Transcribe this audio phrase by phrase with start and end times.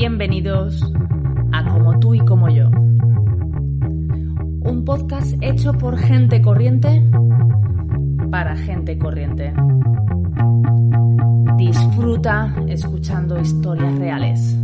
[0.00, 0.80] Bienvenidos
[1.52, 2.68] a Como tú y como yo.
[2.68, 7.02] Un podcast hecho por gente corriente
[8.30, 9.52] para gente corriente.
[11.56, 14.56] Disfruta escuchando historias reales.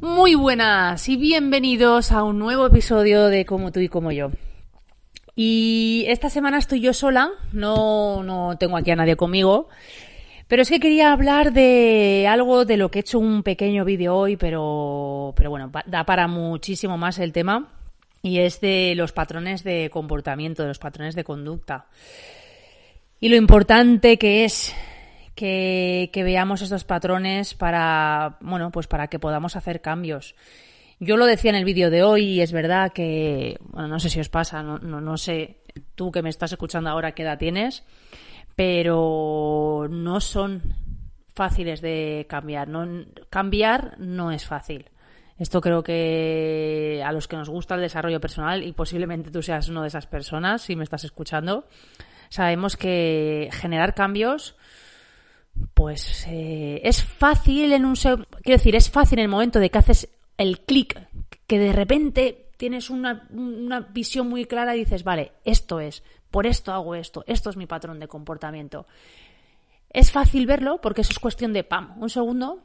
[0.00, 4.32] Muy buenas y bienvenidos a un nuevo episodio de Como tú y como yo.
[5.38, 9.68] Y esta semana estoy yo sola, no, no tengo aquí a nadie conmigo.
[10.48, 14.16] Pero es que quería hablar de algo de lo que he hecho un pequeño vídeo
[14.16, 17.68] hoy, pero, pero bueno, da para muchísimo más el tema.
[18.22, 21.86] Y es de los patrones de comportamiento, de los patrones de conducta.
[23.20, 24.74] Y lo importante que es
[25.34, 30.34] que, que veamos estos patrones para, bueno, pues para que podamos hacer cambios.
[30.98, 34.08] Yo lo decía en el vídeo de hoy y es verdad que, bueno, no sé
[34.08, 35.58] si os pasa, no, no, sé
[35.94, 37.84] tú que me estás escuchando ahora qué edad tienes,
[38.54, 40.62] pero no son
[41.34, 42.68] fáciles de cambiar.
[42.68, 44.86] No, cambiar no es fácil.
[45.38, 49.68] Esto creo que a los que nos gusta el desarrollo personal, y posiblemente tú seas
[49.68, 51.66] una de esas personas, si me estás escuchando,
[52.30, 54.56] sabemos que generar cambios,
[55.74, 57.96] pues eh, es fácil en un...
[57.96, 61.08] Quiero decir, es fácil en el momento de que haces el clic,
[61.46, 63.28] que de repente tienes una,
[63.90, 67.66] visión muy clara y dices, vale, esto es, por esto hago esto, esto es mi
[67.66, 68.86] patrón de comportamiento.
[69.90, 72.62] Es fácil verlo porque eso es cuestión de, pam, un segundo.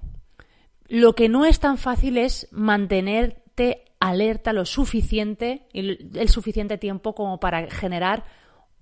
[0.87, 7.39] Lo que no es tan fácil es mantenerte alerta lo suficiente, el suficiente tiempo como
[7.39, 8.25] para generar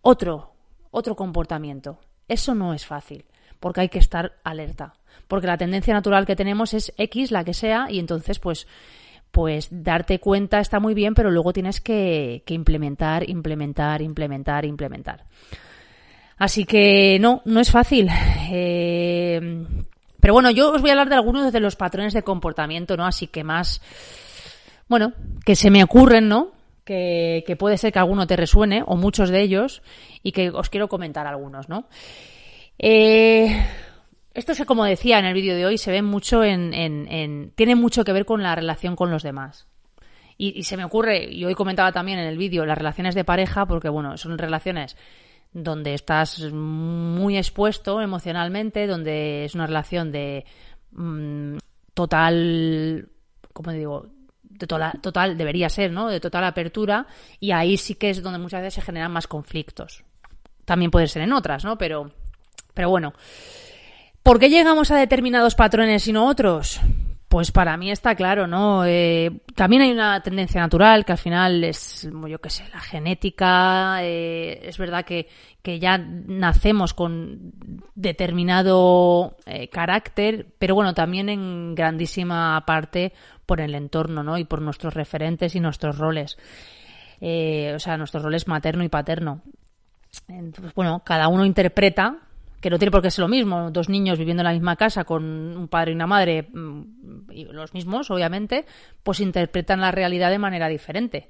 [0.01, 0.53] otro,
[0.91, 1.99] otro comportamiento.
[2.27, 3.25] Eso no es fácil
[3.59, 4.93] porque hay que estar alerta.
[5.27, 8.67] Porque la tendencia natural que tenemos es X, la que sea, y entonces, pues,
[9.31, 15.25] pues darte cuenta está muy bien, pero luego tienes que, implementar, implementar, implementar, implementar.
[16.37, 18.09] Así que no, no es fácil.
[18.51, 19.65] Eh,
[20.19, 23.05] pero bueno, yo os voy a hablar de algunos de los patrones de comportamiento, ¿no?
[23.05, 23.81] Así que más,
[24.87, 25.13] bueno,
[25.45, 26.53] que se me ocurren, ¿no?
[26.83, 29.83] Que, que puede ser que alguno te resuene, o muchos de ellos,
[30.23, 31.85] y que os quiero comentar algunos, ¿no?
[32.81, 33.61] Eh,
[34.33, 38.05] esto es como decía en el vídeo de hoy, se ve mucho en, tiene mucho
[38.05, 39.67] que ver con la relación con los demás.
[40.41, 43.65] Y, se me ocurre, y hoy comentaba también en el vídeo, las relaciones de pareja,
[43.65, 44.95] porque bueno, son relaciones
[45.51, 50.45] donde estás muy expuesto emocionalmente, donde es una relación de
[50.91, 51.57] mm,
[51.93, 53.09] total,
[53.51, 54.07] ¿cómo digo?
[54.43, 56.07] De total, total, debería ser, ¿no?
[56.07, 57.05] De total apertura,
[57.41, 60.05] y ahí sí que es donde muchas veces se generan más conflictos.
[60.63, 61.77] También puede ser en otras, ¿no?
[61.77, 62.13] Pero
[62.79, 63.13] pero bueno,
[64.23, 66.79] ¿por qué llegamos a determinados patrones y no otros?
[67.27, 68.85] Pues para mí está claro, ¿no?
[68.85, 73.97] Eh, también hay una tendencia natural que al final es, yo qué sé, la genética.
[74.01, 75.27] Eh, es verdad que,
[75.77, 77.51] ya nacemos con
[77.95, 83.11] determinado eh, carácter, pero bueno, también en grandísima parte
[83.45, 84.37] por el entorno, ¿no?
[84.37, 86.37] Y por nuestros referentes y nuestros roles.
[87.19, 89.41] o sea, nuestros roles materno y paterno.
[90.29, 92.19] Entonces, bueno, cada uno interpreta
[92.61, 95.03] que no tiene por qué ser lo mismo, dos niños viviendo en la misma casa
[95.03, 98.65] con un padre y una madre, mm, y los mismos, obviamente,
[99.03, 101.29] pues interpretan la realidad de manera diferente.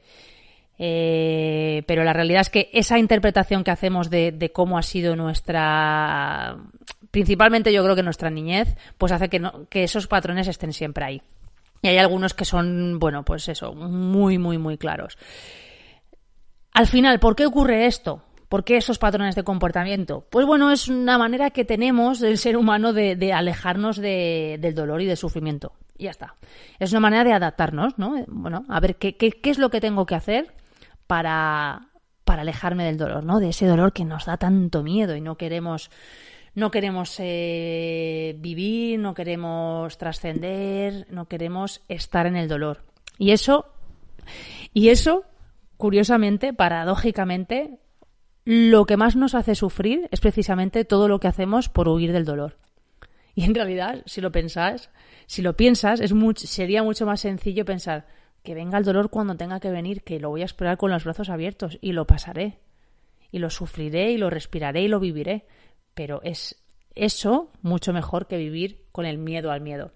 [0.81, 6.57] Eh, pero la realidad es que esa interpretación que hacemos de, cómo ha sido nuestra,
[7.11, 11.21] principalmente yo creo que nuestra niñez, pues hace que, que esos patrones estén siempre ahí.
[11.81, 15.17] Y hay algunos que son, bueno, pues eso, muy, muy, muy claros.
[16.73, 18.23] Al final, ¿por qué ocurre esto?
[18.49, 20.25] ¿Por qué esos patrones de comportamiento?
[20.31, 25.05] Pues bueno, es una manera que tenemos del ser humano de, alejarnos del dolor y
[25.05, 25.73] del sufrimiento.
[25.97, 26.35] Y ya está.
[26.79, 28.15] Es una manera de adaptarnos, ¿no?
[28.27, 30.51] Bueno, a ver, ¿qué, qué, es lo que tengo que hacer
[31.05, 31.89] para,
[32.23, 33.39] para alejarme del dolor, ¿no?
[33.39, 35.91] De ese dolor que nos da tanto miedo y no queremos
[36.55, 42.83] no queremos eh, vivir, no queremos trascender, no queremos estar en el dolor.
[43.19, 43.67] Y eso,
[44.73, 45.23] y eso,
[45.77, 47.79] curiosamente, paradójicamente,
[48.51, 52.25] lo que más nos hace sufrir es precisamente todo lo que hacemos por huir del
[52.25, 52.57] dolor.
[53.35, 54.89] Y en realidad, si lo pensás,
[55.27, 58.07] si lo piensas, es sería mucho más sencillo pensar
[58.41, 61.03] que venga el dolor cuando tenga que venir, que lo voy a esperar con los
[61.03, 62.57] brazos abiertos y lo pasaré.
[63.31, 65.45] y lo sufriré y lo respiraré y lo viviré.
[65.93, 66.59] Pero es
[66.95, 69.91] eso mucho mejor que vivir con el miedo al miedo.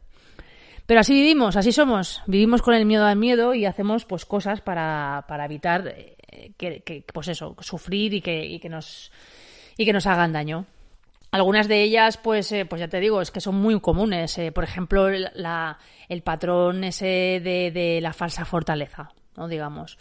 [0.85, 2.21] Pero así vivimos, así somos.
[2.27, 5.95] Vivimos con el miedo al miedo y hacemos pues cosas para, para evitar
[6.57, 9.11] que, pues eso, sufrir y que, que nos
[9.77, 10.65] y que nos hagan daño.
[11.31, 14.37] Algunas de ellas, pues, eh, pues ya te digo, es que son muy comunes.
[14.37, 19.47] Eh, por ejemplo, la, el patrón ese de, de, la falsa fortaleza, ¿no?
[19.47, 19.97] Digamos.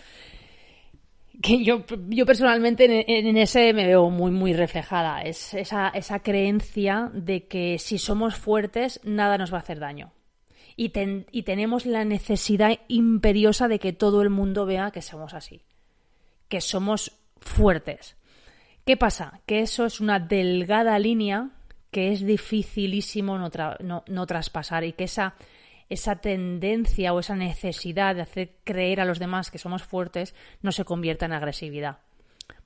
[1.41, 5.23] Que yo, yo personalmente en, en, ese me veo muy, muy reflejada.
[5.23, 10.13] Es esa, esa creencia de que si somos fuertes, nada nos va a hacer daño.
[10.77, 15.33] Y, ten, y tenemos la necesidad imperiosa de que todo el mundo vea que somos
[15.33, 15.63] así.
[16.53, 17.01] Que somos
[17.41, 18.17] fuertes
[18.85, 19.41] ¿Qué pasa?
[19.47, 21.51] Que eso es una delgada línea
[21.91, 25.35] que es dificilísimo no, no, traspasar y que esa,
[25.89, 30.73] esa tendencia o esa necesidad de hacer creer a los demás que somos fuertes no
[30.73, 31.99] se convierta en agresividad.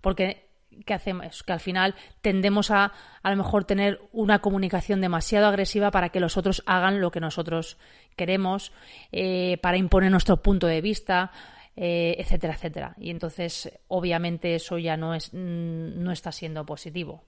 [0.00, 0.46] Porque
[0.86, 1.42] ¿qué hacemos?
[1.42, 2.92] Que al final tendemos a
[3.22, 7.20] a lo mejor tener una comunicación demasiado agresiva para que los otros hagan lo que
[7.20, 7.76] nosotros
[8.14, 8.72] queremos,
[9.12, 11.32] eh, para imponer nuestro punto de vista,
[11.76, 12.94] eh, etcétera, etcétera.
[12.98, 17.24] Y entonces, obviamente, eso ya no, es, mm, no está siendo positivo.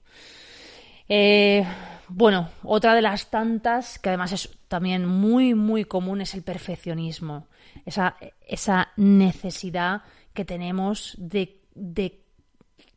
[1.07, 1.63] Eh,
[2.07, 7.47] bueno, otra de las tantas, que además es también muy, muy común, es el perfeccionismo.
[7.85, 8.15] Esa,
[8.47, 10.01] esa necesidad
[10.33, 12.21] que tenemos de, de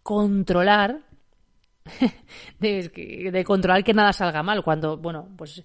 [0.03, 1.01] controlar,
[2.61, 5.63] de, de, controlar que nada salga mal, cuando, bueno, pues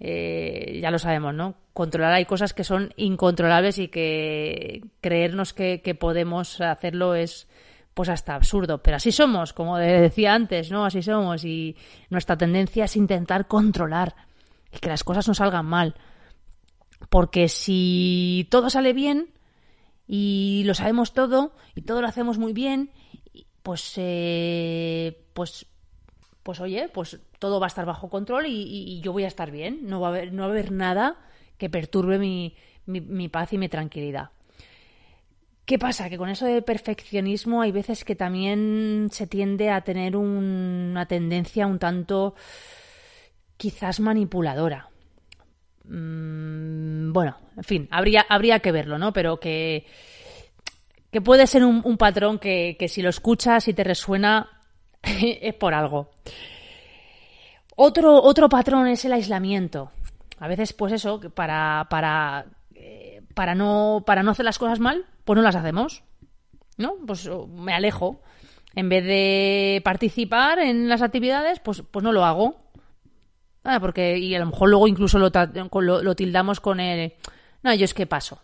[0.00, 1.54] eh, ya lo sabemos, ¿no?
[1.72, 7.48] Controlar hay cosas que son incontrolables y que creernos que, podemos hacerlo es
[7.94, 8.82] pues hasta absurdo.
[8.82, 10.84] Pero así somos, como decía antes, ¿no?
[10.84, 11.76] Así somos y
[12.10, 14.14] nuestra tendencia es intentar controlar
[14.72, 15.94] y que las cosas no salgan mal.
[17.08, 19.30] Porque si todo sale bien
[20.06, 22.90] y lo sabemos todo y todo lo hacemos muy bien,
[23.62, 25.66] pues, eh, pues
[26.44, 29.80] pues oye, pues todo va a estar bajo control y, yo voy a estar bien.
[29.82, 31.16] No va a haber, nada
[31.56, 34.28] que perturbe mi, paz y mi tranquilidad.
[35.64, 36.10] ¿Qué pasa?
[36.10, 41.66] Que con eso del perfeccionismo hay veces que también se tiende a tener una tendencia
[41.66, 42.34] un tanto
[43.56, 44.90] quizás manipuladora.
[45.84, 49.14] Mm, bueno, en fin, habría, habría que verlo, ¿no?
[49.14, 49.86] Pero que,
[51.10, 54.53] que puede ser un, un patrón que, que si lo escuchas y te resuena,
[55.40, 56.10] es por algo.
[57.76, 59.90] Otro, otro patrón es el aislamiento.
[60.38, 65.06] A veces, pues eso, para, para, eh, para, no, para no hacer las cosas mal,
[65.24, 66.02] pues no las hacemos.
[66.76, 66.94] ¿No?
[67.06, 68.20] Pues me alejo.
[68.74, 72.56] En vez de participar en las actividades, pues, pues no lo hago.
[73.62, 75.30] Ah, porque, y a lo mejor luego incluso lo,
[75.80, 77.14] lo, lo tildamos con el.
[77.62, 78.40] No, yo es que paso.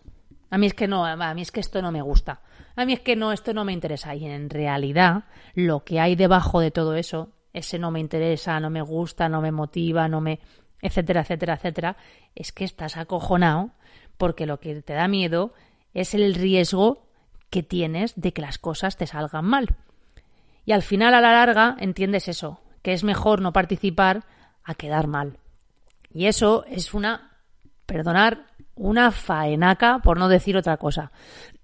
[0.49, 2.41] A mí es que no, a mí es que esto no me gusta
[2.75, 4.15] a mí es que no, esto no me interesa.
[4.15, 8.69] Y en realidad, lo que hay debajo de todo eso, ese no me interesa, no
[8.69, 10.39] me gusta, no me motiva, no me.
[10.81, 11.97] etcétera, etcétera, etcétera,
[12.35, 13.71] es que estás acojonado
[14.17, 15.53] porque lo que te da miedo
[15.93, 17.07] es el riesgo
[17.49, 19.75] que tienes de que las cosas te salgan mal.
[20.65, 24.23] Y al final, a la larga, entiendes eso, que es mejor no participar
[24.63, 25.39] a quedar mal.
[26.13, 27.31] Y eso es una,
[27.85, 28.45] perdonar,
[28.75, 31.11] una faenaca, por no decir otra cosa.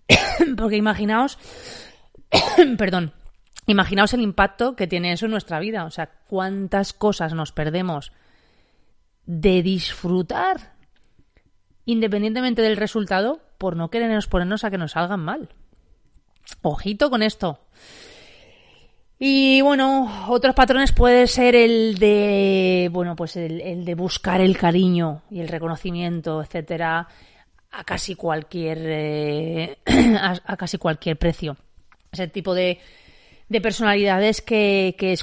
[0.58, 1.38] Porque imaginaos,
[2.78, 3.14] perdón,
[3.66, 5.86] imaginaos el impacto que tiene eso en nuestra vida.
[5.86, 8.12] O sea, cuántas cosas nos perdemos
[9.26, 10.74] de disfrutar,
[11.86, 15.50] independientemente del resultado, por no querernos ponernos a que nos salgan mal.
[16.62, 17.60] Ojito con esto.
[19.20, 25.24] Y bueno, otros patrones puede ser el de, bueno, pues el, de buscar el cariño
[25.32, 27.08] y el reconocimiento, etcétera,
[27.72, 29.78] a casi cualquier eh,
[30.46, 31.58] a, casi cualquier precio.
[32.12, 32.80] Ese tipo de,
[33.50, 35.18] de personalidades que, que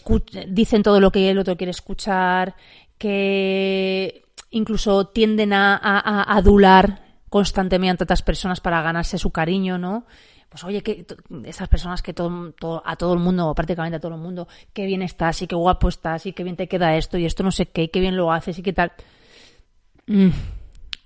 [0.48, 2.54] dicen todo lo que el otro quiere escuchar,
[2.98, 10.06] que incluso tienden a, adular constantemente a otras personas para ganarse su cariño, ¿no?
[10.48, 11.04] Pues oye, que
[11.46, 15.02] esas personas que todo, a todo el mundo, prácticamente a todo el mundo, qué bien
[15.02, 17.66] estás y qué guapo estás y qué bien te queda esto y esto no sé
[17.66, 18.92] qué, qué bien lo haces y qué tal.
[20.06, 20.30] Mm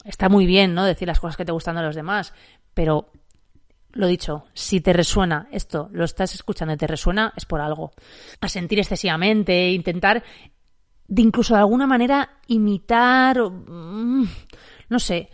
[0.05, 0.85] está muy bien, ¿no?
[0.85, 2.33] Decir las cosas que te gustan de los demás,
[2.75, 3.11] pero
[3.93, 7.93] lo dicho, si te resuena esto, lo estás escuchando y te resuena, es por algo.
[8.41, 10.23] A sentir excesivamente, intentar
[11.09, 14.29] de incluso de alguna manera imitar, mm,
[14.91, 15.31] no sé,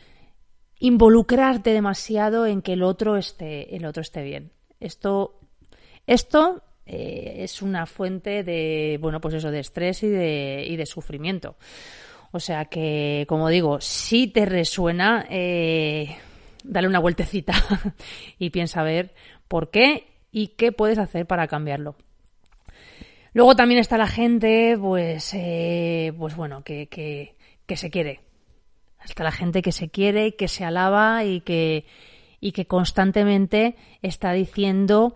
[0.79, 4.53] involucrarte demasiado en que el otro esté, el otro esté bien.
[4.79, 5.41] Esto,
[6.07, 10.87] esto eh, es una fuente de, bueno, pues eso, de estrés y de, y de
[10.87, 11.57] sufrimiento.
[12.35, 16.17] O sea que, como digo, si te resuena, eh,
[16.65, 17.53] dale una vueltecita
[18.41, 19.15] y piensa a ver
[19.47, 21.95] por qué y qué puedes hacer para cambiarlo.
[23.35, 27.37] Luego también está la gente, pues, eh, pues bueno, que, que,
[27.67, 28.21] que se quiere.
[29.05, 31.85] Está la gente que se quiere, que se alaba y que,
[32.41, 35.15] y que constantemente está diciendo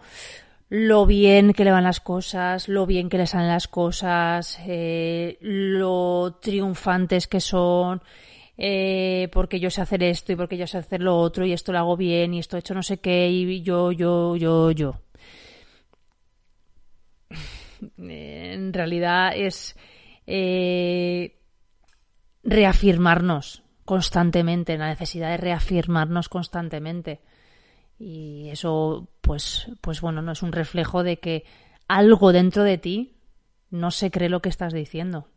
[0.68, 5.38] lo bien que le van las cosas, lo bien que le salen las cosas, eh,
[5.40, 8.02] lo triunfantes que son,
[8.58, 11.72] eh, porque yo sé hacer esto y porque yo sé hacer lo otro y esto
[11.72, 15.00] lo hago bien y esto he hecho no sé qué y yo, yo, yo, yo.
[17.96, 19.76] En realidad es
[20.26, 21.38] eh,
[22.42, 27.20] reafirmarnos constantemente, la necesidad de reafirmarnos constantemente.
[27.98, 31.44] Y eso, pues, pues bueno, no es un reflejo de que
[31.88, 33.16] algo dentro de ti
[33.70, 35.28] no se cree lo que estás diciendo.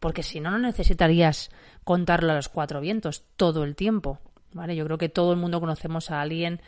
[0.00, 1.50] Porque si no, no necesitarías
[1.84, 4.20] contarlo a los cuatro vientos todo el tiempo.
[4.52, 4.74] ¿Vale?
[4.74, 6.60] Yo creo que todo el mundo conocemos a alguien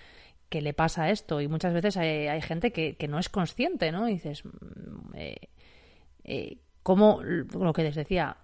[0.48, 4.08] que le pasa esto y muchas veces hay, gente que, no es consciente, ¿no?
[4.08, 5.36] Y dices, mm, eh,
[6.24, 8.36] eh, ¿cómo, lo que les decía,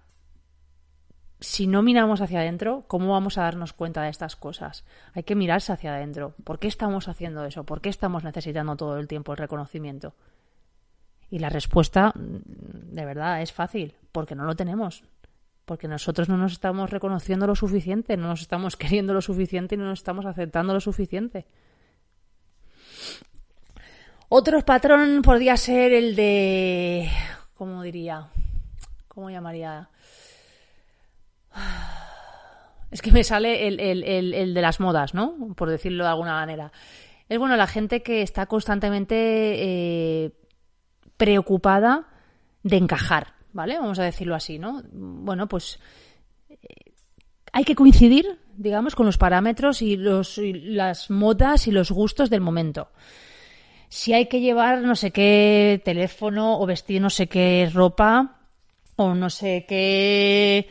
[1.39, 4.85] si no miramos hacia adentro, ¿cómo vamos a darnos cuenta de estas cosas?
[5.13, 6.33] Hay que mirarse hacia adentro.
[6.43, 7.65] ¿Por qué estamos haciendo eso?
[7.65, 10.13] ¿Por qué estamos necesitando todo el tiempo el reconocimiento?
[11.29, 15.03] Y la respuesta, de verdad, es fácil, porque no lo tenemos.
[15.65, 19.77] Porque nosotros no nos estamos reconociendo lo suficiente, no nos estamos queriendo lo suficiente y
[19.77, 21.45] no nos estamos aceptando lo suficiente.
[24.29, 27.09] Otro patrón podría ser el de.
[27.53, 28.27] ¿Cómo diría?
[29.07, 29.89] ¿Cómo llamaría?
[32.91, 35.35] Es que me sale el, de las modas, ¿no?
[35.57, 36.71] Por decirlo de alguna manera.
[37.27, 40.31] Es bueno la gente que está constantemente eh,
[41.17, 42.07] preocupada
[42.63, 43.77] de encajar, ¿vale?
[43.77, 44.81] Vamos a decirlo así, ¿no?
[44.93, 45.79] Bueno, pues
[46.49, 46.55] eh,
[47.51, 52.29] hay que coincidir, digamos, con los parámetros y, los, y las modas y los gustos
[52.29, 52.91] del momento.
[53.89, 58.39] Si hay que llevar no sé qué teléfono o vestir no sé qué ropa
[58.95, 60.67] o no sé qué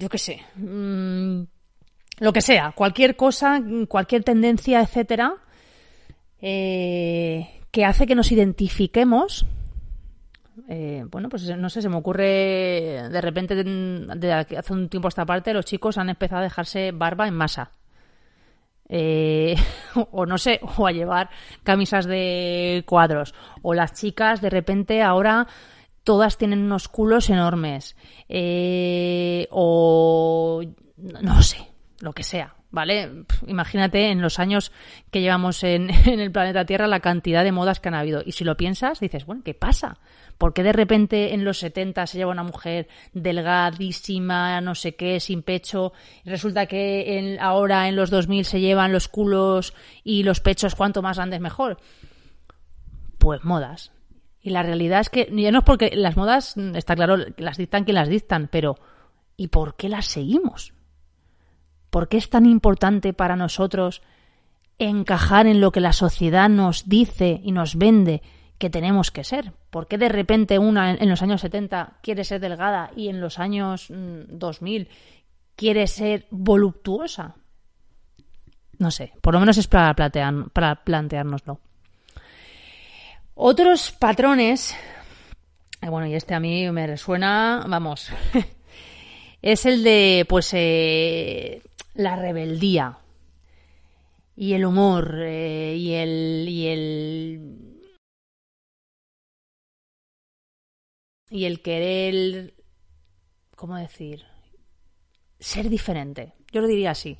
[0.00, 1.42] yo qué sé, mm,
[2.20, 5.34] lo que sea, cualquier cosa, cualquier tendencia, etcétera,
[6.40, 9.46] eh, que hace que nos identifiquemos.
[10.68, 15.10] Eh, bueno, pues no sé, se me ocurre de repente, de hace un tiempo a
[15.10, 17.72] esta parte, los chicos han empezado a dejarse barba en masa.
[18.88, 19.54] Eh,
[20.12, 21.28] o no sé, o a llevar
[21.62, 23.34] camisas de cuadros.
[23.60, 25.46] O las chicas de repente ahora
[26.10, 27.94] todas tienen unos culos enormes.
[28.28, 30.60] Eh, o
[30.96, 31.68] no sé,
[32.00, 32.56] lo que sea.
[32.72, 33.26] ¿Vale?
[33.46, 34.72] Imagínate en los años
[35.12, 38.24] que llevamos en, el planeta Tierra la cantidad de modas que han habido.
[38.26, 39.98] Y si lo piensas, dices, bueno, ¿qué pasa?
[40.36, 45.20] ¿Por qué de repente en los 70 se lleva una mujer delgadísima, no sé qué,
[45.20, 45.92] sin pecho?
[46.24, 50.74] Y resulta que en, ahora en los 2000 se llevan los culos y los pechos
[50.74, 51.76] cuanto más grandes mejor.
[53.18, 53.92] Pues modas.
[54.42, 57.84] Y la realidad es que, ya no es porque las modas, está claro, las dictan
[57.84, 58.76] que las dictan, pero
[59.36, 60.72] ¿y por qué las seguimos?
[61.90, 64.02] ¿Por qué es tan importante para nosotros
[64.78, 68.22] encajar en lo que la sociedad nos dice y nos vende
[68.56, 69.52] que tenemos que ser?
[69.70, 73.38] ¿Por qué de repente una en los años 70 quiere ser delgada y en los
[73.38, 74.86] años 2000 mm,
[75.54, 77.34] quiere ser voluptuosa?
[78.78, 81.60] No sé, por lo menos es para, para planteárnoslo.
[83.42, 84.76] Otros patrones,
[85.80, 88.10] eh, bueno, y este a mí me resuena, vamos,
[89.42, 91.62] es el de, pues, eh,
[91.94, 92.98] la rebeldía
[94.36, 97.80] y el humor eh, y el y el
[101.30, 102.52] y el querer,
[103.56, 104.22] ¿cómo decir?
[105.38, 106.34] Ser diferente.
[106.52, 107.16] Yo lo diría así.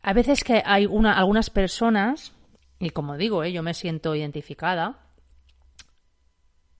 [0.00, 2.32] A veces que hay una, algunas personas
[2.84, 3.52] y como digo, ¿eh?
[3.52, 4.98] yo me siento identificada,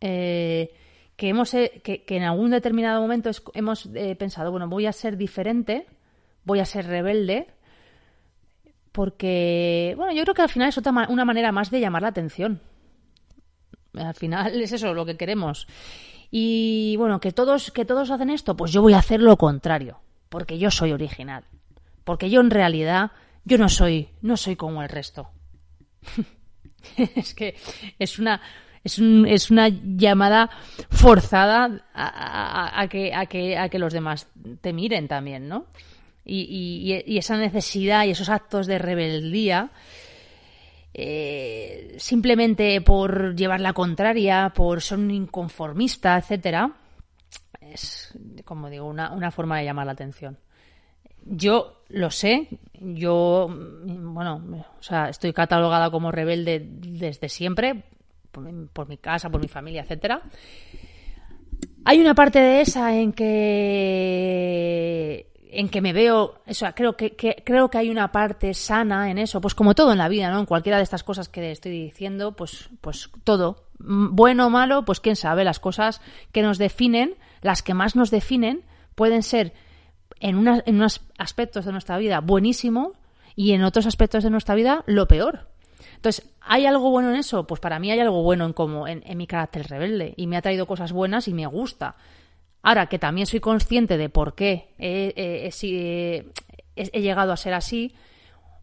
[0.00, 0.74] eh,
[1.16, 5.86] que, hemos, eh, que, en algún determinado momento hemos pensado, bueno, voy a ser diferente,
[6.44, 7.48] voy a ser rebelde,
[8.92, 12.08] porque, bueno, yo creo que al final es otra una manera más de llamar la
[12.08, 12.60] atención.
[13.94, 15.66] Al final es eso lo que queremos.
[16.30, 19.98] Y bueno, que todos, que todos hacen esto, pues yo voy a hacer lo contrario,
[20.28, 21.44] porque yo soy original.
[22.04, 23.12] Porque yo en realidad,
[23.44, 25.30] yo no soy, no soy como el resto.
[26.96, 27.56] es que
[27.98, 28.40] es una
[28.84, 30.50] es, es una llamada
[30.90, 34.28] forzada a, que, a, que, a que los demás
[34.60, 35.66] te miren también, ¿no?
[36.26, 39.70] Y, y, esa necesidad y esos actos de rebeldía,
[40.94, 46.72] eh, simplemente por llevar la contraria, por ser un inconformista, etcétera,
[47.60, 50.38] es, como digo, una, una forma de llamar la atención.
[51.26, 52.48] Yo lo sé,
[52.80, 57.84] yo, bueno, o sea, estoy catalogada como rebelde desde siempre,
[58.30, 60.22] por mi, casa, por mi familia, etcétera.
[61.84, 64.54] Hay una parte de esa en que
[65.56, 69.18] en que me veo, o sea, creo que, creo que hay una parte sana en
[69.18, 70.40] eso, pues como todo en la vida, ¿no?
[70.40, 74.98] En cualquiera de estas cosas que estoy diciendo, pues, pues todo, bueno o malo, pues
[74.98, 76.00] quién sabe, las cosas
[76.32, 78.64] que nos definen, las que más nos definen,
[78.96, 79.52] pueden ser
[80.20, 82.92] en, en unos aspectos de nuestra vida buenísimo
[83.36, 85.54] y en otros aspectos de nuestra vida lo peor.
[85.96, 87.46] Entonces, ¿hay algo bueno en eso?
[87.46, 90.42] Pues para mí hay algo bueno en, como, en, mi carácter rebelde y me ha
[90.42, 91.96] traído cosas buenas y me gusta.
[92.62, 95.50] Ahora que también soy consciente de por qué he,
[96.76, 97.94] he, llegado a ser así,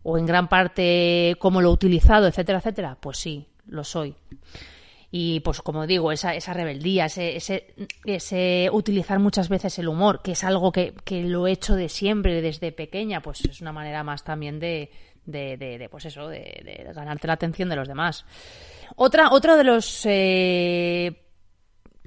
[0.04, 4.16] o en gran parte cómo lo he utilizado, etcétera, etcétera, pues sí, lo soy.
[5.14, 7.36] Y pues como digo, esa, esa rebeldía, ese,
[8.06, 11.90] ese, utilizar muchas veces el humor, que es algo que, que, lo he hecho de
[11.90, 14.90] siempre, desde pequeña, pues es una manera más también de,
[15.26, 18.26] de, de, pues eso, de, ganarte la atención de los demás.
[18.96, 21.22] Otra, otro de los eh,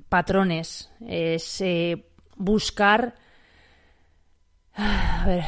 [0.09, 2.07] patrones es eh,
[2.37, 3.15] buscar,
[4.75, 5.45] a ver,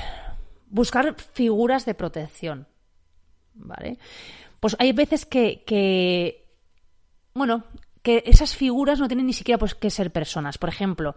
[0.69, 2.67] buscar figuras de protección,
[3.55, 3.99] ¿vale?
[4.61, 6.46] Pues hay veces que,
[7.37, 7.65] bueno,
[8.03, 10.59] que esas figuras no tienen ni siquiera pues, que ser personas.
[10.59, 11.17] Por ejemplo,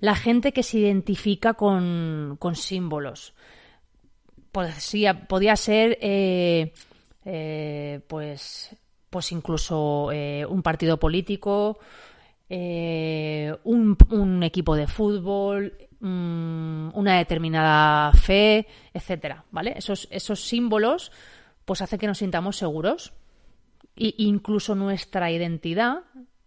[0.00, 3.34] la gente que se identifica con, con símbolos
[4.50, 6.72] podía, podía ser eh,
[7.24, 8.74] eh, pues,
[9.10, 11.78] pues incluso eh, un partido político,
[12.48, 19.74] un, un, equipo de fútbol, mm, una determinada fe, etcétera, ¿vale?
[19.76, 21.12] Esos, esos símbolos
[21.64, 23.12] pues hace que nos sintamos seguros
[24.08, 26.00] e incluso nuestra identidad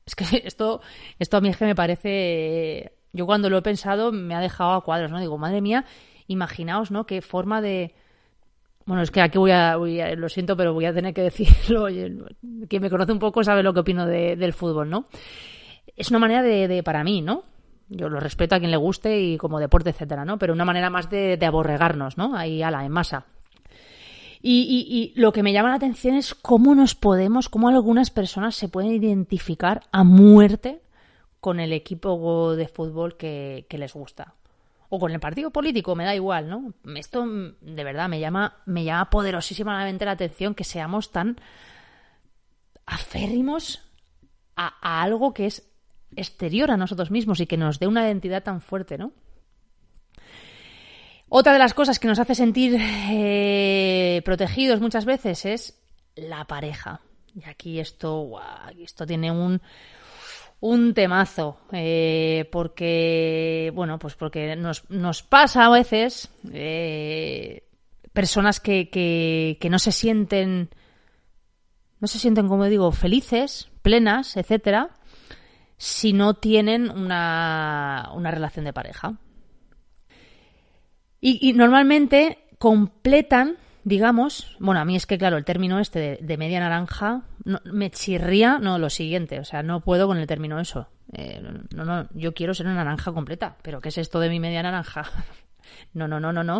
[0.05, 0.81] es que esto
[1.19, 4.73] esto a mí es que me parece yo cuando lo he pensado me ha dejado
[4.73, 5.85] a cuadros no digo madre mía
[6.27, 7.05] imaginaos, ¿no?
[7.05, 7.93] Qué forma de...
[8.85, 11.85] Bueno, es que aquí voy a, lo siento, pero voy a tener que decirlo.
[12.67, 15.05] Quien me conoce un poco sabe lo que opino del fútbol, ¿no?
[15.95, 17.43] Es una manera de, para mí, ¿no?
[17.87, 20.39] Yo lo respeto a quien le guste y como deporte, etcétera, ¿no?
[20.39, 22.35] Pero una manera más de, aborregarnos, ¿no?
[22.35, 23.25] Ahí, ala, en masa.
[24.45, 28.67] Y, lo que me llama la atención es cómo nos podemos, cómo algunas personas se
[28.67, 30.81] pueden identificar a muerte
[31.39, 34.35] con el equipo de fútbol que les gusta
[34.95, 36.71] o con el partido político, me da igual, ¿no?
[36.95, 41.37] Esto de verdad me llama, me llama poderosísimamente la atención que seamos tan
[42.85, 43.81] aférrimos
[44.55, 45.67] a, algo que es
[46.15, 49.13] exterior a nosotros mismos y que nos dé una identidad tan fuerte, ¿no?
[51.35, 55.83] Otra de las cosas que nos hace sentir eh, protegidos muchas veces es
[56.15, 57.01] la pareja.
[57.33, 58.39] Y aquí esto,
[58.77, 59.59] esto tiene un,
[60.59, 67.63] un temazo, eh, porque, bueno, pues porque nos, nos pasa a veces eh,
[68.13, 70.69] personas que, que, no se sienten,
[71.99, 74.91] no se sienten, como digo, felices, plenas, etcétera,
[75.77, 79.17] si no tienen una, una relación de pareja.
[81.25, 86.37] Y, y normalmente completan digamos, bueno, a mí es que, claro, el término este de,
[86.37, 87.23] media naranja
[87.65, 90.87] me chirría, no, lo siguiente, o sea, no puedo con el término eso.
[91.11, 91.41] Eh,
[91.75, 94.63] no, no, yo quiero ser una naranja completa, pero ¿qué es esto de mi media
[94.63, 95.03] naranja?
[95.93, 96.59] no, no, no, no, no.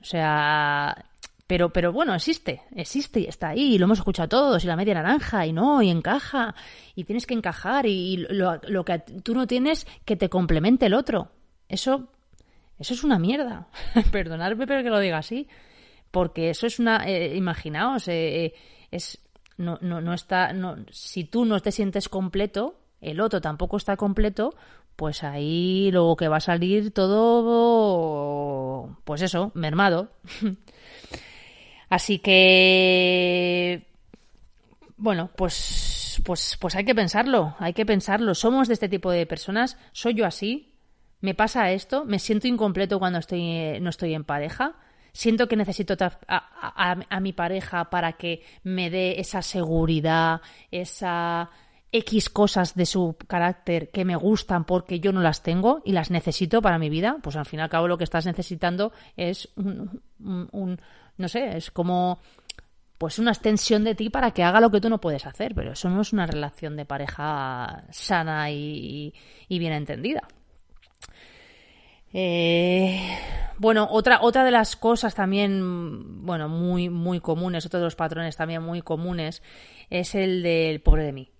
[0.00, 1.04] O sea,
[1.46, 4.76] pero, pero bueno, existe, existe y está ahí, y lo hemos escuchado todos, y la
[4.76, 6.54] media naranja, y no, y encaja,
[6.94, 10.94] y tienes que encajar, y lo, lo que tú no tienes, que te complemente el
[10.94, 11.32] otro.
[11.68, 12.08] Eso,
[12.80, 13.68] eso es una mierda.
[14.10, 15.46] Perdonadme, pero que lo diga así
[16.10, 18.54] porque eso es una, eh, imaginaos, eh, eh,
[18.90, 19.18] es,
[19.56, 23.96] no, no, no está, no, si tú no te sientes completo, el otro tampoco está
[23.96, 24.54] completo,
[24.96, 28.18] pues ahí luego que va a salir todo,
[29.04, 30.10] pues eso, mermado.
[31.88, 33.86] Así que,
[34.96, 38.34] bueno, pues, pues, pues hay que pensarlo, hay que pensarlo.
[38.34, 40.69] Somos de este tipo de personas, soy yo así,
[41.20, 44.76] me pasa esto, me siento incompleto cuando estoy, no estoy en pareja.
[45.12, 45.94] Siento que necesito
[46.28, 51.50] a, mi pareja para que me dé esa seguridad, esa
[51.92, 56.12] X cosas de su carácter que me gustan porque yo no las tengo y las
[56.12, 59.48] necesito para mi vida, pues al fin y al cabo lo que estás necesitando es
[59.56, 60.80] un,
[61.16, 62.20] no sé, es como
[62.96, 65.72] pues una extensión de ti para que haga lo que tú no puedes hacer, pero
[65.72, 69.12] eso no es una relación de pareja sana y
[69.48, 70.22] bien entendida.
[72.12, 73.16] Eh,
[73.58, 78.36] bueno, otra, otra de las cosas también, bueno, muy, muy comunes, otro de los patrones
[78.36, 79.42] también muy comunes,
[79.90, 81.30] es el del pobre de mí.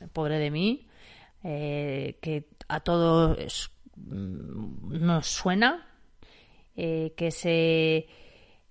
[0.00, 0.88] El pobre de mí,
[1.44, 5.86] eh, que a todos mm, nos suena,
[6.76, 8.06] eh, que se,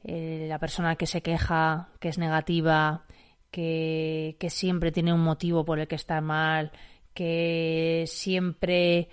[0.03, 3.05] la persona que se queja, que es negativa,
[3.51, 6.71] que, que siempre tiene un motivo por el que está mal,
[7.13, 9.09] que siempre,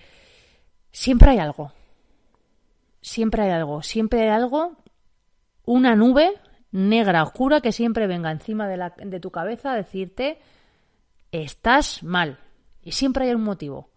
[0.92, 1.72] siempre hay algo.
[3.06, 4.72] Siempre hay algo, siempre hay algo,
[5.64, 6.40] una nube
[6.72, 10.40] negra, oscura, que siempre venga encima de, la, de tu cabeza a decirte,
[11.30, 12.40] estás mal.
[12.82, 13.90] Y siempre hay un motivo.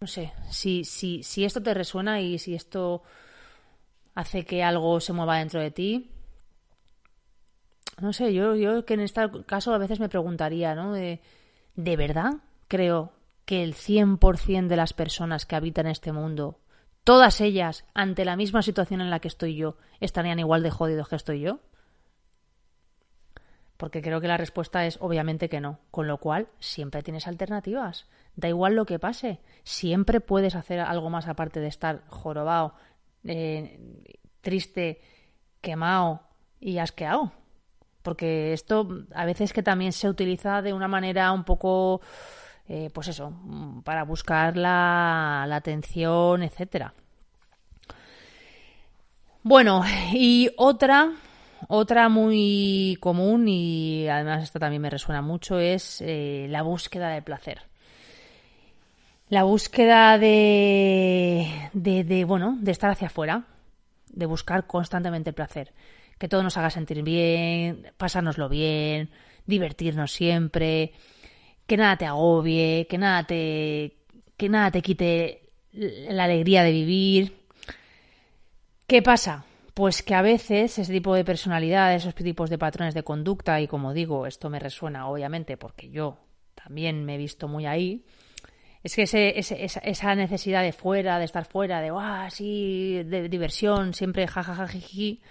[0.00, 3.04] No sé, si, si, si esto te resuena y si esto
[4.16, 6.10] hace que algo se mueva dentro de ti,
[8.00, 10.92] no sé, yo, yo que en este caso a veces me preguntaría, ¿no?
[10.92, 11.20] De,
[11.76, 12.32] ¿De verdad
[12.66, 13.12] creo
[13.44, 16.59] que el 100% de las personas que habitan este mundo,
[17.04, 21.08] todas ellas, ante la misma situación en la que estoy yo, estarían igual de jodidos
[21.08, 21.60] que estoy yo?
[23.76, 25.78] Porque creo que la respuesta es obviamente que no.
[25.90, 28.06] Con lo cual, siempre tienes alternativas.
[28.36, 29.40] Da igual lo que pase.
[29.62, 32.74] Siempre puedes hacer algo más aparte de estar jorobado,
[33.24, 34.04] eh,
[34.42, 35.00] triste,
[35.62, 36.20] quemado
[36.60, 37.32] y asqueado
[38.02, 42.00] porque esto a veces que también se utiliza de una manera un poco,
[42.72, 43.32] eh, pues eso,
[43.82, 46.94] para buscar la, atención, etcétera.
[49.42, 51.10] Bueno, y otra,
[51.66, 57.24] otra muy común y además esta también me resuena mucho es eh, la búsqueda del
[57.24, 57.62] placer.
[59.30, 63.46] La búsqueda de, de, de, bueno, de estar hacia afuera,
[64.12, 65.72] de buscar constantemente el placer
[66.18, 69.08] que todo nos haga sentir bien, pasárnoslo bien,
[69.46, 70.92] divertirnos siempre,
[71.70, 73.98] que nada te agobie, que nada te,
[74.36, 77.44] que nada te quite la alegría de vivir.
[78.88, 79.44] ¿Qué pasa?
[79.72, 83.68] Pues que a veces ese tipo de personalidad, esos tipos de patrones de conducta, y
[83.68, 86.18] como digo, esto me resuena obviamente porque yo
[86.56, 88.04] también me he visto muy ahí,
[88.82, 93.94] es que ese, esa, necesidad de fuera, de estar fuera, de, ah, sí, de diversión,
[93.94, 95.22] siempre jajajajiji,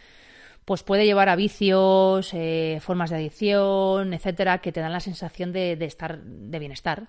[0.69, 5.51] pues puede llevar a vicios, eh, formas de adicción, etcétera, que te dan la sensación
[5.51, 7.07] de, estar, de bienestar.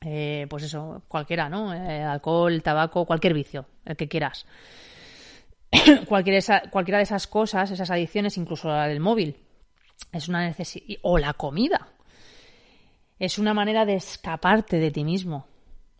[0.00, 1.72] Eh, pues eso, cualquiera, ¿no?
[1.72, 4.44] Eh, alcohol, tabaco, cualquier vicio, el que quieras.
[6.08, 9.36] cualquiera, cualquiera de esas cosas, esas adicciones, incluso la del móvil,
[10.10, 10.98] es una necesidad.
[11.02, 11.90] O la comida.
[13.20, 15.46] Es una manera de escaparte de ti mismo.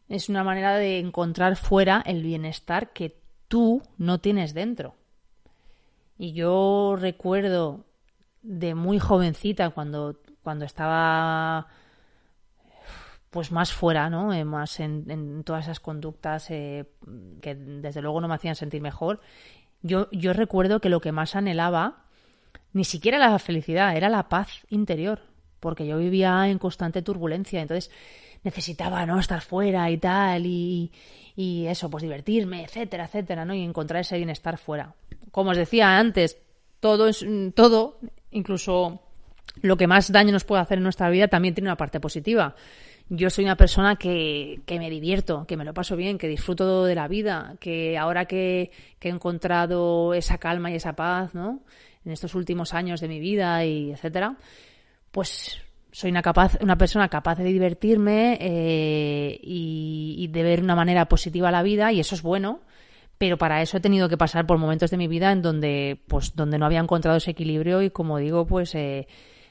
[0.09, 4.97] Es una manera de encontrar fuera el bienestar que tú no tienes dentro.
[6.25, 7.85] Y yo recuerdo
[8.41, 11.67] de muy jovencita, cuando, cuando estaba
[13.29, 14.33] pues más fuera, ¿no?
[14.33, 16.87] Eh, más en, todas esas conductas eh,
[17.43, 19.21] que desde luego no me hacían sentir mejor.
[19.83, 22.07] Yo, yo recuerdo que lo que más anhelaba
[22.73, 25.21] ni siquiera la felicidad, era la paz interior,
[25.61, 27.91] porque yo vivía en constante turbulencia, entonces
[28.45, 30.91] necesitaba no estar fuera y tal y,
[31.37, 33.55] y eso, pues divertirme, etcétera, etcétera, ¿no?
[33.55, 34.95] Y encontrar ese bienestar fuera
[35.35, 36.39] como os decía antes,
[36.79, 37.99] todo es todo,
[38.31, 39.03] incluso
[39.63, 42.55] lo que más daño nos puede hacer en nuestra vida también tiene una parte positiva.
[43.09, 46.85] Yo soy una persona que, que me divierto, que me lo paso bien, que disfruto
[46.85, 48.71] de la vida, que ahora que,
[49.01, 51.65] que, he encontrado esa calma y esa paz, ¿no?
[52.05, 54.37] En estos últimos años de mi vida y etcétera,
[55.11, 55.59] pues
[55.91, 61.07] soy una capaz, una persona capaz de divertirme eh, y, y, de ver una manera
[61.07, 62.61] positiva la vida y eso es bueno
[63.19, 66.35] pero para eso he tenido que pasar por momentos de mi vida en donde, pues,
[66.35, 69.07] donde no había encontrado ese equilibrio y, como digo, pues eh,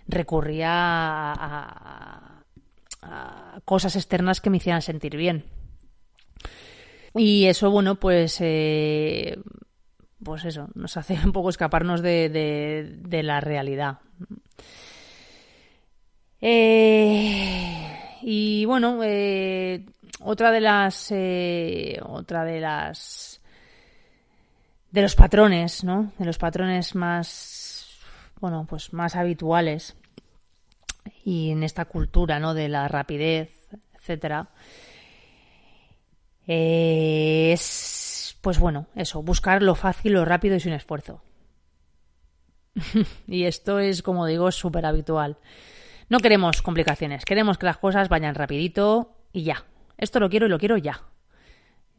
[0.07, 2.29] recurría a,
[3.65, 5.43] cosas externas que me hicieran sentir bien.
[7.15, 9.37] Y eso, bueno, pues, eh,
[10.23, 13.99] pues eso, nos hace un poco escaparnos de, de, la realidad.
[16.39, 18.99] Eh, y bueno,
[20.21, 21.13] otra de las,
[22.01, 23.42] otra de las
[24.93, 26.13] de los patrones, ¿no?
[26.19, 27.97] De los patrones más,
[28.39, 29.95] bueno, pues más habituales
[31.25, 32.53] y en esta cultura, ¿no?
[32.53, 33.49] De la rapidez,
[33.95, 34.49] etcétera.
[36.45, 41.23] es, pues bueno, eso, buscar lo fácil, lo rápido y sin esfuerzo.
[43.27, 45.37] y esto es, como digo, súper habitual.
[46.07, 49.65] No queremos complicaciones, queremos que las cosas vayan rapidito y ya.
[49.97, 51.01] Esto lo quiero y lo quiero ya.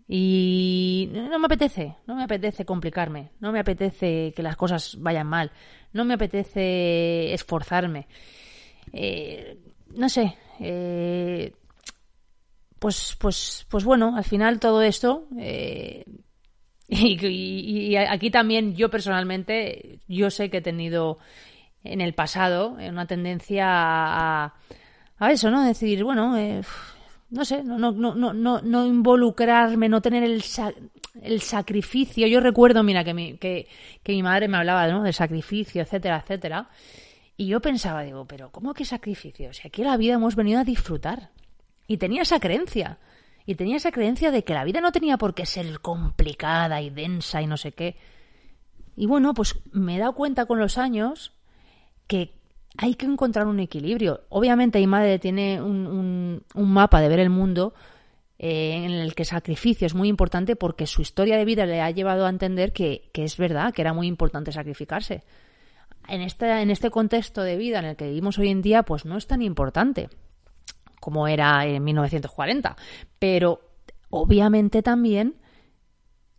[0.07, 5.27] Y no me apetece, no me apetece complicarme, no me apetece que las cosas vayan
[5.27, 5.51] mal,
[5.93, 8.07] no me apetece esforzarme.
[8.93, 9.59] Eh,
[9.97, 11.53] no sé, eh,
[12.79, 16.05] pues, pues, pues bueno, al final todo esto, eh,
[16.89, 21.19] y, aquí también yo personalmente, yo sé que he tenido
[21.83, 24.55] en el pasado una tendencia a,
[25.17, 25.65] a eso, ¿no?
[25.65, 26.37] Decir, bueno,
[27.31, 30.43] no sé, no, no, no, no, no involucrarme, no tener el,
[31.23, 32.27] el sacrificio.
[32.27, 33.69] Yo recuerdo, mira, que mi, que,
[34.03, 35.03] que mi madre me hablaba ¿no?
[35.03, 36.69] del sacrificio, etcétera, etcétera.
[37.37, 39.53] Y yo pensaba, digo, pero ¿cómo que sacrificio?
[39.53, 41.31] Si aquí la vida hemos venido a disfrutar.
[41.87, 42.99] Y tenía esa creencia.
[43.47, 46.91] Y tenía esa creencia de que la vida no tenía por qué ser complicada y
[46.91, 47.97] densa y no sé qué.
[48.97, 51.33] Y bueno, pues me he dado cuenta con los años
[52.07, 52.33] que
[52.77, 54.23] hay que encontrar un equilibrio.
[54.29, 57.75] Obviamente, mi madre tiene un, un, mapa de ver el mundo
[58.39, 61.91] eh, en el que sacrificio es muy importante porque su historia de vida le ha
[61.91, 65.23] llevado a entender que, que es verdad, que era muy importante sacrificarse.
[66.09, 69.05] En este, en este contexto de vida en el que vivimos hoy en día, pues
[69.05, 70.11] no es tan importante
[71.01, 72.77] como era en 1940.
[73.19, 73.61] Pero
[74.11, 75.37] obviamente también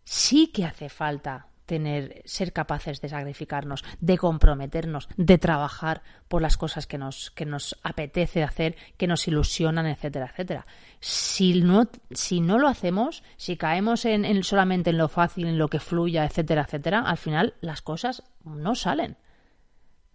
[0.04, 6.58] sí que hace falta tener, ser capaces de sacrificarnos, de comprometernos, de trabajar por las
[6.58, 10.67] cosas que nos, que nos apetece hacer, que nos ilusionan, etcétera, etcétera.
[10.99, 15.58] Si no, si no lo hacemos, si caemos en, en solamente en lo fácil, en
[15.58, 19.17] lo que fluya, etcétera, etcétera, al final las cosas no salen.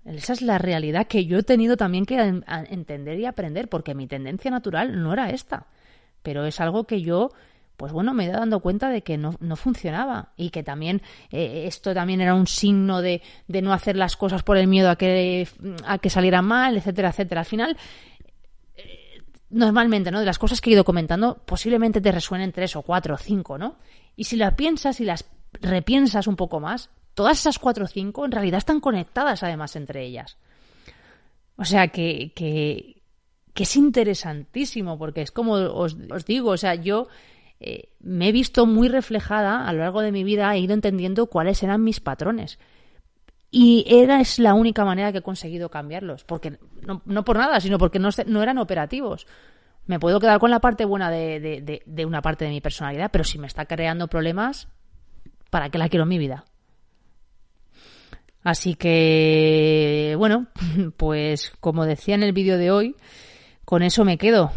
[0.04, 4.06] Esa es la realidad que yo he tenido también que entender y aprender, porque mi
[4.06, 5.66] tendencia natural no era esta.
[6.22, 7.30] Pero es algo que yo
[7.80, 11.64] pues bueno, me he dando cuenta de que no, no funcionaba y que también eh,
[11.66, 14.96] esto también era un signo de, de, no hacer las cosas por el miedo a
[14.96, 15.48] que,
[15.86, 17.40] a que salieran mal, etcétera, etcétera.
[17.40, 17.78] Al final,
[18.76, 20.20] eh, normalmente, ¿no?
[20.20, 23.56] De las cosas que he ido comentando, posiblemente te resuenen tres o cuatro o cinco,
[23.56, 23.76] ¿no?
[24.14, 28.26] Y si las piensas y las repiensas un poco más, todas esas cuatro o cinco
[28.26, 30.36] en realidad están conectadas además entre ellas.
[31.56, 33.00] O sea que, que,
[33.54, 37.08] que es interesantísimo, porque es como os, os digo, o sea, yo
[37.60, 41.26] eh, me he visto muy reflejada a lo largo de mi vida, he ido entendiendo
[41.26, 42.58] cuáles eran mis patrones.
[43.50, 47.60] Y era es la única manera que he conseguido cambiarlos, porque no, no por nada,
[47.60, 49.26] sino porque no, no, eran operativos.
[49.86, 53.10] Me puedo quedar con la parte buena de, de, de, una parte de mi personalidad,
[53.10, 54.68] pero si me está creando problemas,
[55.50, 56.44] ¿para qué la quiero en mi vida?
[58.42, 60.46] Así que, bueno,
[60.96, 62.96] pues como decía en el vídeo de hoy,
[63.66, 64.52] con eso me quedo.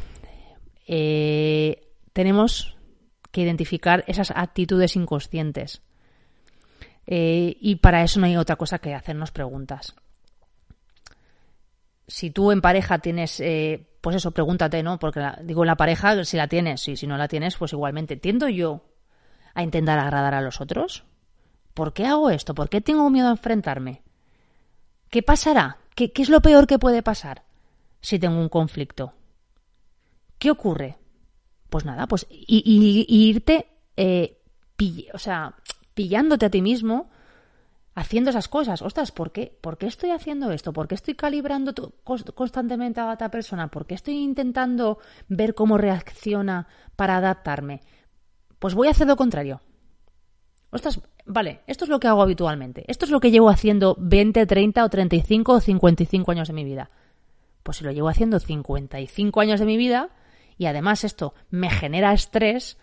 [0.88, 2.73] Eh, tenemos
[3.34, 5.82] que identificar esas actitudes inconscientes.
[7.08, 9.96] Eh, y para eso no hay otra cosa que hacernos preguntas.
[12.08, 15.00] Si tú en pareja tienes, eh, pues eso, pregúntate, ¿no?
[15.00, 18.18] Porque digo la pareja, si la tienes, y si no la tienes, pues igualmente.
[18.18, 18.86] ¿Tiendo yo
[19.56, 21.04] a intentar agradar a los otros?
[21.74, 22.54] ¿Por qué hago esto?
[22.54, 24.04] ¿Por qué tengo miedo a enfrentarme?
[25.10, 25.80] ¿Qué pasará?
[25.96, 27.44] ¿Qué, qué es lo peor que puede pasar
[28.00, 29.14] si tengo un conflicto?
[30.38, 30.98] ¿Qué ocurre?
[31.74, 33.66] Pues nada, pues y, irte,
[33.98, 34.38] eh,
[35.12, 35.56] o sea,
[35.96, 37.10] pillándote a ti mismo
[37.96, 38.84] haciendo esas cosas.
[38.84, 39.58] Ostras, ¿por qué?
[39.60, 40.72] ¿Por qué estoy haciendo esto?
[40.72, 41.74] ¿Por qué estoy calibrando
[42.36, 43.70] constantemente a otra persona?
[43.70, 47.82] ¿Por qué estoy intentando ver cómo reacciona para adaptarme?
[48.60, 49.60] Pues voy a hacer lo contrario.
[50.70, 52.86] Ostras, vale, esto es lo que hago habitualmente.
[52.88, 56.66] Esto es lo que llevo haciendo 20, 30 o 35 o 55 años de mi
[56.66, 56.92] vida.
[57.64, 60.12] Pues si lo llevo haciendo 55 años de mi vida,
[60.58, 62.78] y además esto me genera estrés,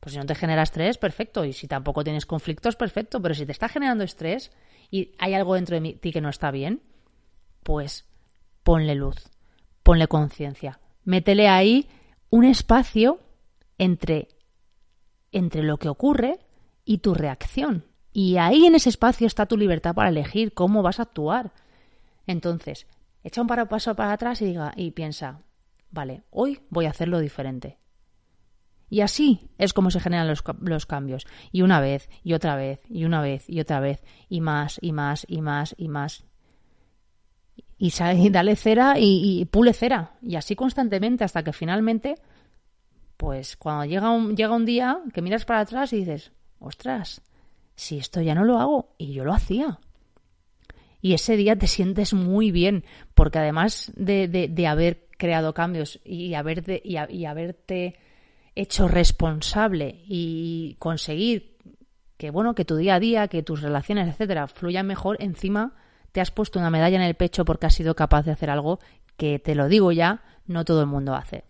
[0.00, 1.44] pues si no te genera estrés, perfecto.
[1.44, 3.22] Y si tampoco tienes conflictos, perfecto.
[3.22, 4.50] Pero si te está generando estrés
[4.90, 6.82] y hay algo dentro de ti que no está bien,
[7.62, 8.04] pues
[8.62, 9.30] ponle luz,
[9.82, 10.78] ponle conciencia.
[11.04, 11.88] Métele ahí
[12.28, 13.20] un espacio
[13.78, 14.28] entre,
[15.32, 16.38] entre lo que ocurre
[16.84, 17.86] y tu reacción.
[18.12, 21.52] Y ahí en ese espacio está tu libertad para elegir cómo vas a actuar.
[22.26, 22.86] Entonces,
[23.22, 25.40] echa un paso para atrás y diga y piensa,
[25.94, 27.78] vale, hoy voy a hacerlo diferente.
[28.90, 31.26] Y así es como se generan los, cambios.
[31.50, 34.92] Y una vez, y otra vez, y una vez, y otra vez, y más, y
[34.92, 36.24] más, y más, y más.
[37.78, 37.90] Y,
[38.30, 40.16] dale cera y, pule cera.
[40.20, 42.16] Y así constantemente hasta que finalmente,
[43.16, 47.22] pues cuando llega un, llega un día que miras para atrás y dices, ostras,
[47.74, 49.78] si esto ya no lo hago, y yo lo hacía.
[51.00, 56.34] Y ese día te sientes muy bien, porque además de, de haber creado cambios y,
[56.34, 57.96] haberte, y, haberte
[58.54, 61.56] hecho responsable y conseguir
[62.16, 65.74] que bueno que tu día a día que tus relaciones etcétera fluyan mejor encima
[66.12, 68.78] te has puesto una medalla en el pecho porque has sido capaz de hacer algo
[69.16, 71.44] que te lo digo ya no todo el mundo hace.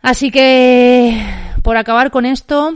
[0.00, 1.18] Así que
[1.62, 2.74] por acabar con esto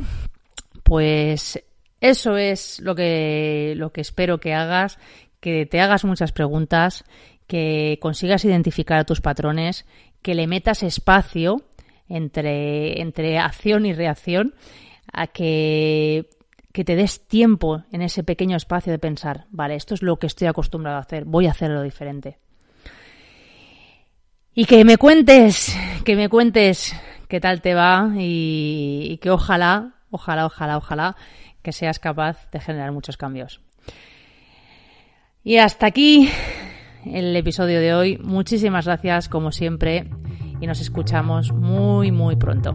[0.82, 1.62] pues
[2.00, 4.98] eso es lo que lo que espero que hagas
[5.40, 7.04] que te hagas muchas preguntas
[7.48, 9.86] que consigas identificar a tus patrones,
[10.22, 11.62] que le metas espacio
[12.08, 14.54] entre, entre acción y reacción,
[15.12, 16.28] a que,
[16.72, 20.26] que te des tiempo en ese pequeño espacio de pensar, vale, esto es lo que
[20.26, 22.38] estoy acostumbrado a hacer, voy a hacerlo diferente.
[24.54, 26.94] Y que me cuentes, que me cuentes
[27.28, 31.16] qué tal te va y, y que ojalá, ojalá, ojalá, ojalá
[31.62, 33.60] que seas capaz de generar muchos cambios.
[35.44, 36.28] Y hasta aquí
[37.12, 38.18] el episodio de hoy.
[38.22, 40.10] Muchísimas gracias, como siempre,
[40.60, 42.74] y nos escuchamos muy, muy pronto.